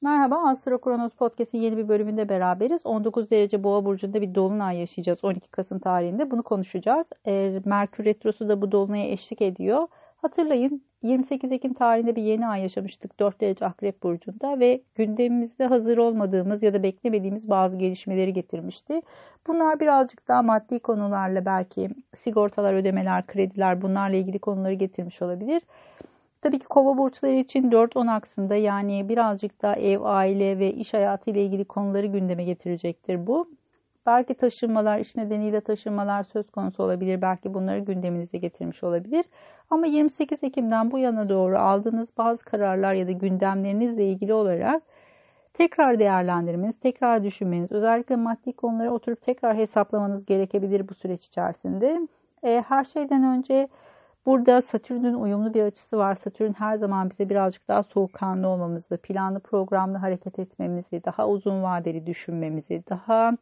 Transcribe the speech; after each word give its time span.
Merhaba, 0.00 0.48
Astro 0.48 0.80
Kronos 0.80 1.12
Podcast'in 1.12 1.58
yeni 1.58 1.76
bir 1.76 1.88
bölümünde 1.88 2.28
beraberiz. 2.28 2.86
19 2.86 3.30
derece 3.30 3.62
boğa 3.64 3.84
burcunda 3.84 4.22
bir 4.22 4.34
dolunay 4.34 4.78
yaşayacağız 4.78 5.24
12 5.24 5.50
Kasım 5.50 5.78
tarihinde. 5.78 6.30
Bunu 6.30 6.42
konuşacağız. 6.42 7.06
E, 7.26 7.60
Merkür 7.64 8.04
Retrosu 8.04 8.48
da 8.48 8.62
bu 8.62 8.72
dolunaya 8.72 9.12
eşlik 9.12 9.42
ediyor. 9.42 9.88
Hatırlayın 10.16 10.82
28 11.02 11.52
Ekim 11.52 11.74
tarihinde 11.74 12.16
bir 12.16 12.22
yeni 12.22 12.46
ay 12.46 12.62
yaşamıştık 12.62 13.20
4 13.20 13.40
derece 13.40 13.66
Akrep 13.66 14.02
Burcu'nda 14.02 14.60
ve 14.60 14.82
gündemimizde 14.94 15.66
hazır 15.66 15.98
olmadığımız 15.98 16.62
ya 16.62 16.74
da 16.74 16.82
beklemediğimiz 16.82 17.50
bazı 17.50 17.76
gelişmeleri 17.76 18.32
getirmişti. 18.32 19.02
Bunlar 19.46 19.80
birazcık 19.80 20.28
daha 20.28 20.42
maddi 20.42 20.80
konularla 20.80 21.44
belki 21.44 21.90
sigortalar, 22.16 22.74
ödemeler, 22.74 23.26
krediler 23.26 23.82
bunlarla 23.82 24.16
ilgili 24.16 24.38
konuları 24.38 24.74
getirmiş 24.74 25.22
olabilir. 25.22 25.62
Tabii 26.42 26.58
ki 26.58 26.66
kova 26.66 26.98
burçları 26.98 27.32
için 27.32 27.70
4-10 27.70 28.10
aksında 28.10 28.54
yani 28.54 29.08
birazcık 29.08 29.62
da 29.62 29.74
ev, 29.74 30.00
aile 30.02 30.58
ve 30.58 30.72
iş 30.72 30.94
hayatı 30.94 31.30
ile 31.30 31.44
ilgili 31.44 31.64
konuları 31.64 32.06
gündeme 32.06 32.44
getirecektir 32.44 33.26
bu. 33.26 33.48
Belki 34.06 34.34
taşınmalar, 34.34 34.98
iş 34.98 35.16
nedeniyle 35.16 35.60
taşınmalar 35.60 36.22
söz 36.22 36.50
konusu 36.50 36.82
olabilir. 36.82 37.22
Belki 37.22 37.54
bunları 37.54 37.78
gündeminize 37.78 38.38
getirmiş 38.38 38.82
olabilir. 38.82 39.24
Ama 39.70 39.86
28 39.86 40.44
Ekim'den 40.44 40.90
bu 40.90 40.98
yana 40.98 41.28
doğru 41.28 41.58
aldığınız 41.58 42.08
bazı 42.18 42.44
kararlar 42.44 42.94
ya 42.94 43.06
da 43.06 43.12
gündemlerinizle 43.12 44.08
ilgili 44.08 44.34
olarak 44.34 44.82
tekrar 45.54 45.98
değerlendirmeniz, 45.98 46.80
tekrar 46.80 47.24
düşünmeniz, 47.24 47.72
özellikle 47.72 48.16
maddi 48.16 48.52
konuları 48.52 48.92
oturup 48.92 49.22
tekrar 49.22 49.56
hesaplamanız 49.56 50.26
gerekebilir 50.26 50.88
bu 50.88 50.94
süreç 50.94 51.26
içerisinde. 51.26 52.08
E, 52.42 52.64
her 52.68 52.84
şeyden 52.84 53.24
önce 53.24 53.68
Burada 54.28 54.62
Satürn'ün 54.62 55.14
uyumlu 55.14 55.54
bir 55.54 55.62
açısı 55.62 55.98
var. 55.98 56.14
Satürn 56.14 56.52
her 56.52 56.76
zaman 56.76 57.10
bize 57.10 57.28
birazcık 57.28 57.68
daha 57.68 57.82
soğukkanlı 57.82 58.48
olmamızı, 58.48 58.96
planlı 58.96 59.40
programlı 59.40 59.98
hareket 59.98 60.38
etmemizi, 60.38 61.04
daha 61.04 61.28
uzun 61.28 61.62
vadeli 61.62 62.06
düşünmemizi, 62.06 62.82
daha 62.90 63.36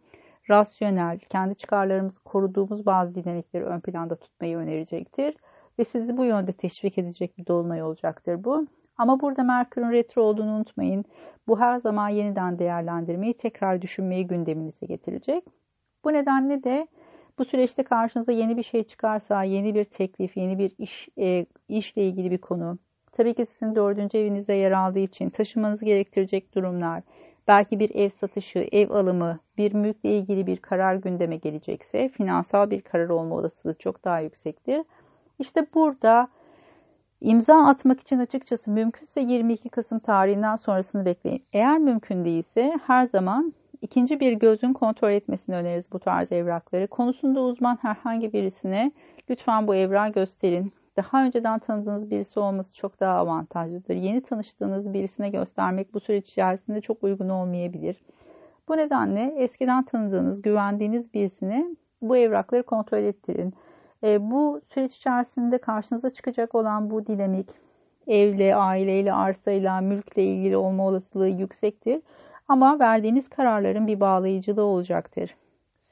rasyonel, 0.50 1.18
kendi 1.18 1.54
çıkarlarımızı 1.54 2.20
koruduğumuz 2.20 2.86
bazı 2.86 3.14
dinamikleri 3.14 3.64
ön 3.64 3.80
planda 3.80 4.16
tutmayı 4.16 4.56
önerecektir. 4.56 5.36
Ve 5.78 5.84
sizi 5.84 6.16
bu 6.16 6.24
yönde 6.24 6.52
teşvik 6.52 6.98
edecek 6.98 7.38
bir 7.38 7.46
dolunay 7.46 7.82
olacaktır 7.82 8.44
bu. 8.44 8.66
Ama 8.98 9.20
burada 9.20 9.42
Merkür'ün 9.42 9.92
retro 9.92 10.22
olduğunu 10.22 10.50
unutmayın. 10.50 11.04
Bu 11.48 11.60
her 11.60 11.78
zaman 11.78 12.08
yeniden 12.08 12.58
değerlendirmeyi, 12.58 13.34
tekrar 13.34 13.82
düşünmeyi 13.82 14.26
gündeminize 14.26 14.86
getirecek. 14.86 15.44
Bu 16.04 16.12
nedenle 16.12 16.64
de 16.64 16.86
bu 17.38 17.44
süreçte 17.44 17.82
karşınıza 17.82 18.32
yeni 18.32 18.56
bir 18.56 18.62
şey 18.62 18.84
çıkarsa, 18.84 19.42
yeni 19.42 19.74
bir 19.74 19.84
teklif, 19.84 20.36
yeni 20.36 20.58
bir 20.58 20.72
iş 20.78 21.08
e, 21.18 21.46
işle 21.68 22.02
ilgili 22.02 22.30
bir 22.30 22.38
konu, 22.38 22.78
tabii 23.12 23.34
ki 23.34 23.46
sizin 23.46 23.74
dördüncü 23.74 24.18
evinizde 24.18 24.52
yer 24.52 24.72
aldığı 24.72 24.98
için 24.98 25.30
taşımanız 25.30 25.80
gerektirecek 25.80 26.54
durumlar, 26.54 27.02
belki 27.48 27.78
bir 27.80 27.94
ev 27.94 28.10
satışı, 28.10 28.68
ev 28.72 28.90
alımı, 28.90 29.38
bir 29.58 29.74
mülkle 29.74 30.18
ilgili 30.18 30.46
bir 30.46 30.56
karar 30.56 30.94
gündeme 30.94 31.36
gelecekse, 31.36 32.08
finansal 32.08 32.70
bir 32.70 32.80
karar 32.80 33.08
olma 33.08 33.34
olasılığı 33.34 33.74
çok 33.74 34.04
daha 34.04 34.20
yüksektir. 34.20 34.82
İşte 35.38 35.66
burada 35.74 36.28
imza 37.20 37.66
atmak 37.66 38.00
için 38.00 38.18
açıkçası 38.18 38.70
mümkünse 38.70 39.20
22 39.20 39.68
Kasım 39.68 39.98
tarihinden 39.98 40.56
sonrasını 40.56 41.04
bekleyin. 41.04 41.44
Eğer 41.52 41.78
mümkün 41.78 42.24
değilse 42.24 42.78
her 42.86 43.06
zaman 43.06 43.54
İkinci 43.86 44.20
bir 44.20 44.32
gözün 44.32 44.72
kontrol 44.72 45.10
etmesini 45.10 45.56
öneririz 45.56 45.92
bu 45.92 45.98
tarz 45.98 46.32
evrakları. 46.32 46.86
Konusunda 46.86 47.40
uzman 47.40 47.78
herhangi 47.82 48.32
birisine 48.32 48.92
lütfen 49.30 49.66
bu 49.66 49.74
evrağı 49.74 50.08
gösterin. 50.12 50.72
Daha 50.96 51.24
önceden 51.24 51.58
tanıdığınız 51.58 52.10
birisi 52.10 52.40
olması 52.40 52.74
çok 52.74 53.00
daha 53.00 53.18
avantajlıdır. 53.18 53.94
Yeni 53.94 54.20
tanıştığınız 54.20 54.92
birisine 54.92 55.30
göstermek 55.30 55.94
bu 55.94 56.00
süreç 56.00 56.28
içerisinde 56.28 56.80
çok 56.80 57.04
uygun 57.04 57.28
olmayabilir. 57.28 57.96
Bu 58.68 58.76
nedenle 58.76 59.34
eskiden 59.36 59.82
tanıdığınız, 59.82 60.42
güvendiğiniz 60.42 61.14
birisine 61.14 61.66
bu 62.02 62.16
evrakları 62.16 62.62
kontrol 62.62 62.98
ettirin. 63.02 63.54
E, 64.04 64.30
bu 64.30 64.60
süreç 64.68 64.96
içerisinde 64.96 65.58
karşınıza 65.58 66.10
çıkacak 66.10 66.54
olan 66.54 66.90
bu 66.90 67.06
dinamik 67.06 67.48
evle, 68.06 68.56
aileyle, 68.56 69.12
arsayla, 69.12 69.80
mülkle 69.80 70.24
ilgili 70.24 70.56
olma 70.56 70.86
olasılığı 70.86 71.28
yüksektir. 71.28 72.02
Ama 72.48 72.78
verdiğiniz 72.78 73.28
kararların 73.28 73.86
bir 73.86 74.00
bağlayıcılığı 74.00 74.64
olacaktır. 74.64 75.36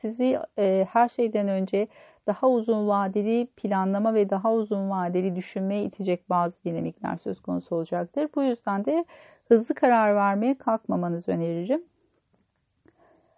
Sizi 0.00 0.38
e, 0.58 0.86
her 0.92 1.08
şeyden 1.08 1.48
önce 1.48 1.88
daha 2.26 2.48
uzun 2.48 2.88
vadeli 2.88 3.46
planlama 3.46 4.14
ve 4.14 4.30
daha 4.30 4.52
uzun 4.52 4.90
vadeli 4.90 5.36
düşünmeye 5.36 5.84
itecek 5.84 6.30
bazı 6.30 6.64
dinamikler 6.64 7.16
söz 7.16 7.40
konusu 7.42 7.76
olacaktır. 7.76 8.28
Bu 8.34 8.42
yüzden 8.42 8.84
de 8.84 9.04
hızlı 9.48 9.74
karar 9.74 10.14
vermeye 10.14 10.58
kalkmamanızı 10.58 11.32
öneririm. 11.32 11.82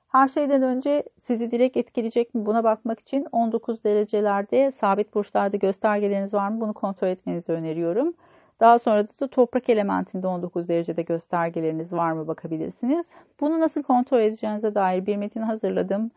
Her 0.08 0.28
şeyden 0.28 0.62
önce 0.62 1.02
sizi 1.22 1.50
direkt 1.50 1.76
etkileyecek 1.76 2.34
mi 2.34 2.46
buna 2.46 2.64
bakmak 2.64 3.00
için 3.00 3.26
19 3.32 3.84
derecelerde 3.84 4.72
sabit 4.72 5.14
burçlarda 5.14 5.56
göstergeleriniz 5.56 6.34
var 6.34 6.48
mı 6.48 6.60
bunu 6.60 6.72
kontrol 6.72 7.08
etmenizi 7.08 7.52
öneriyorum. 7.52 8.14
Daha 8.60 8.78
sonra 8.78 9.08
da 9.20 9.28
toprak 9.28 9.68
elementinde 9.68 10.26
19 10.26 10.68
derecede 10.68 11.02
göstergeleriniz 11.02 11.92
var 11.92 12.12
mı 12.12 12.28
bakabilirsiniz. 12.28 13.06
Bunu 13.40 13.60
nasıl 13.60 13.82
kontrol 13.82 14.20
edeceğinize 14.20 14.74
dair 14.74 15.06
bir 15.06 15.16
metin 15.16 15.42
hazırladım. 15.42 16.10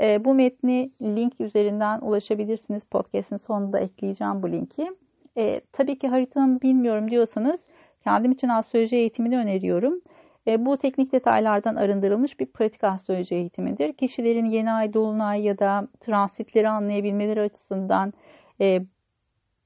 E, 0.00 0.24
bu 0.24 0.34
metni 0.34 0.90
link 1.02 1.40
üzerinden 1.40 2.00
ulaşabilirsiniz. 2.00 2.84
Podcast'in 2.84 3.36
sonunda 3.36 3.78
ekleyeceğim 3.78 4.42
bu 4.42 4.52
linki. 4.52 4.90
E, 5.36 5.60
tabii 5.72 5.98
ki 5.98 6.08
haritanı 6.08 6.60
bilmiyorum 6.60 7.10
diyorsanız 7.10 7.60
kendim 8.04 8.32
için 8.32 8.48
astroloji 8.48 8.96
eğitimini 8.96 9.38
öneriyorum. 9.38 10.00
E, 10.46 10.66
bu 10.66 10.76
teknik 10.76 11.12
detaylardan 11.12 11.76
arındırılmış 11.76 12.40
bir 12.40 12.46
pratik 12.46 12.84
astroloji 12.84 13.34
eğitimidir. 13.34 13.92
Kişilerin 13.92 14.44
yeni 14.44 14.72
ay, 14.72 14.94
dolunay 14.94 15.42
ya 15.42 15.58
da 15.58 15.88
transitleri 16.00 16.68
anlayabilmeleri 16.68 17.40
açısından 17.40 18.12
e, 18.60 18.82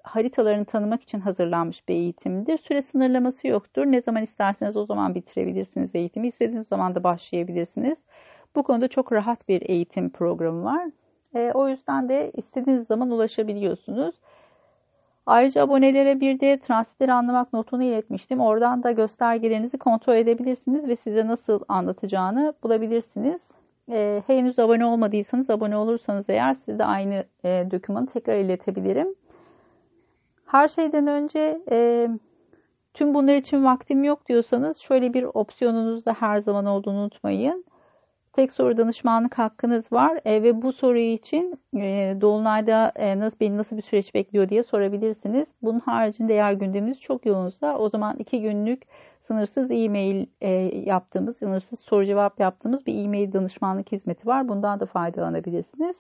haritalarını 0.05 0.65
tanımak 0.65 1.03
için 1.03 1.21
hazırlanmış 1.21 1.89
bir 1.89 1.95
eğitimdir. 1.95 2.59
Süre 2.59 2.83
sınırlaması 2.83 3.49
yoktur. 3.49 3.87
Ne 3.87 4.01
zaman 4.03 4.23
isterseniz 4.23 4.77
o 4.77 4.87
zaman 4.87 5.15
bitirebilirsiniz 5.15 5.95
eğitimi. 5.95 6.29
İstediğiniz 6.29 6.69
zaman 6.69 6.95
da 6.95 7.05
başlayabilirsiniz. 7.05 7.99
Bu 8.57 8.63
konuda 8.63 8.89
çok 8.89 9.13
rahat 9.13 9.49
bir 9.49 9.63
eğitim 9.69 10.11
programı 10.11 10.65
var. 10.65 10.89
E, 11.35 11.53
o 11.55 11.69
yüzden 11.69 12.09
de 12.09 12.31
istediğiniz 12.35 12.87
zaman 12.87 13.11
ulaşabiliyorsunuz. 13.11 14.15
Ayrıca 15.27 15.63
abonelere 15.63 16.21
bir 16.21 16.41
de 16.41 16.59
transitleri 16.59 17.13
anlamak 17.13 17.53
notunu 17.53 17.83
iletmiştim. 17.83 18.41
Oradan 18.41 18.83
da 18.83 18.93
göstergelerinizi 18.93 19.79
kontrol 19.79 20.15
edebilirsiniz 20.15 20.89
ve 20.89 20.97
size 20.97 21.27
nasıl 21.27 21.61
anlatacağını 21.69 22.55
bulabilirsiniz. 22.63 23.41
E, 23.91 24.23
henüz 24.27 24.59
abone 24.59 24.87
olmadıysanız 24.87 25.51
abone 25.51 25.77
olursanız 25.77 26.25
eğer 26.29 26.55
size 26.55 26.79
de 26.79 26.85
aynı 26.85 27.25
e, 27.45 27.67
dokümanı 27.71 28.07
tekrar 28.07 28.37
iletebilirim. 28.37 29.15
Her 30.47 30.69
şeyden 30.69 31.07
önce 31.07 31.61
e, 31.71 32.09
tüm 32.95 33.15
bunlar 33.15 33.35
için 33.35 33.65
vaktim 33.65 34.05
yok 34.05 34.29
diyorsanız 34.29 34.79
şöyle 34.79 35.15
bir 35.15 35.23
opsiyonunuz 35.23 36.07
da 36.07 36.13
her 36.13 36.41
zaman 36.41 36.67
olduğunu 36.67 36.99
unutmayın. 36.99 37.65
Tek 38.33 38.53
soru 38.53 38.77
danışmanlık 38.77 39.39
hakkınız 39.39 39.93
var 39.93 40.21
e, 40.25 40.43
ve 40.43 40.63
bu 40.63 40.73
soruyu 40.73 41.13
için 41.13 41.61
e, 41.77 42.17
Dolunay'da 42.21 42.93
e, 42.97 43.19
nasıl 43.19 43.41
beni 43.41 43.57
nasıl 43.57 43.77
bir 43.77 43.83
süreç 43.83 44.15
bekliyor 44.15 44.49
diye 44.49 44.63
sorabilirsiniz. 44.63 45.49
Bunun 45.63 45.81
haricinde 45.81 46.35
eğer 46.35 46.53
gündeminiz 46.53 47.01
çok 47.01 47.27
yoğunsa 47.27 47.79
o 47.79 47.89
zaman 47.89 48.17
iki 48.19 48.43
günlük 48.43 48.83
sınırsız 49.27 49.71
e-mail 49.71 50.27
e, 50.41 50.51
yaptığımız, 50.87 51.37
sınırsız 51.37 51.81
soru 51.81 52.07
cevap 52.07 52.41
yaptığımız 52.41 52.87
bir 52.87 53.05
e-mail 53.05 53.33
danışmanlık 53.33 53.93
hizmeti 53.93 54.27
var. 54.27 54.49
Bundan 54.49 54.81
da 54.81 54.87
faydalanabilirsiniz. 54.87 55.97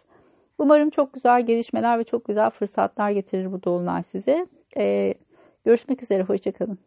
Umarım 0.59 0.91
çok 0.91 1.13
güzel 1.15 1.47
gelişmeler 1.47 1.99
ve 1.99 2.05
çok 2.05 2.25
güzel 2.25 2.51
fırsatlar 2.51 3.11
getirir 3.11 3.53
bu 3.53 3.63
dolunay 3.63 4.03
size. 4.13 4.47
Ee, 4.77 5.15
görüşmek 5.65 6.03
üzere, 6.03 6.23
hoşçakalın. 6.23 6.79